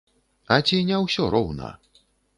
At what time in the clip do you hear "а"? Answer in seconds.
0.55-0.57